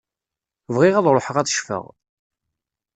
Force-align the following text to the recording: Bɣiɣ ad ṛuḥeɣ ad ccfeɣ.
Bɣiɣ 0.75 0.95
ad 0.97 1.07
ṛuḥeɣ 1.15 1.35
ad 1.37 1.49
ccfeɣ. 1.51 1.85